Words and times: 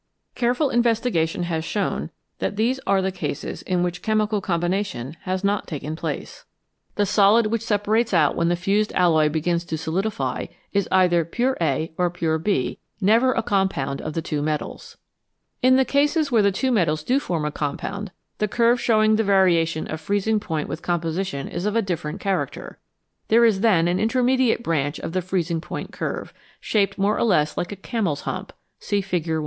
Careful 0.33 0.69
investi 0.69 1.13
gation 1.13 1.43
has 1.43 1.63
shown 1.63 2.09
that 2.39 2.55
these 2.55 2.79
are 2.87 3.03
the 3.03 3.11
cases 3.11 3.61
in 3.61 3.83
which 3.83 4.01
chemical 4.01 4.41
combination 4.41 5.15
has 5.25 5.43
not 5.43 5.67
taken 5.67 5.95
place. 5.95 6.43
The 6.95 7.05
solid 7.05 7.43
79 7.43 7.43
TWO 7.43 7.51
METALS 7.53 7.69
BETTER 7.69 7.85
THAN 7.85 7.97
ONE 7.99 7.99
which 8.01 8.05
separates 8.07 8.13
out 8.15 8.35
when 8.35 8.49
the 8.49 8.55
fused 8.55 8.93
alloy 8.93 9.29
begins 9.29 9.63
to 9.65 9.77
solidify 9.77 10.47
is 10.73 10.89
either 10.91 11.23
pure 11.23 11.55
A 11.61 11.93
or 11.99 12.09
pure 12.09 12.39
B, 12.39 12.79
never 12.99 13.31
a 13.33 13.43
compound 13.43 14.01
of 14.01 14.13
the 14.13 14.23
two 14.23 14.41
metals. 14.41 14.97
In 15.61 15.75
the 15.75 15.85
cases 15.85 16.31
where 16.31 16.41
the 16.41 16.51
two 16.51 16.71
metals 16.71 17.03
do 17.03 17.19
form 17.19 17.45
a 17.45 17.51
com 17.51 17.77
pound, 17.77 18.11
the 18.39 18.47
curve 18.47 18.81
showing 18.81 19.17
the 19.17 19.23
variation 19.23 19.85
of 19.85 20.01
freezing 20.01 20.39
point 20.39 20.67
with 20.67 20.81
composition 20.81 21.47
is 21.47 21.67
of 21.67 21.75
a 21.75 21.81
different 21.83 22.19
character; 22.19 22.79
there 23.27 23.45
is 23.45 23.59
then 23.61 23.87
an 23.87 23.99
intermediate 23.99 24.63
branch 24.63 24.97
of 24.97 25.11
the 25.11 25.21
freezing 25.21 25.61
point 25.61 25.91
curve, 25.91 26.33
shaped 26.59 26.97
more 26.97 27.15
or 27.15 27.23
less 27.23 27.55
like 27.55 27.71
a 27.71 27.77
earners 27.95 28.21
hump 28.21 28.51
(see 28.79 28.99
Fig. 29.01 29.25
16). 29.25 29.39